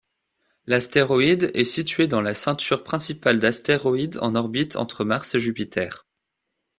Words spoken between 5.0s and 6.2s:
Mars et Jupiter.